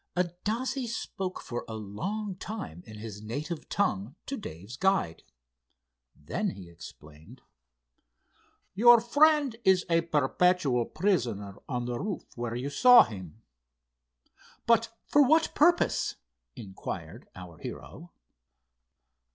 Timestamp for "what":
15.21-15.53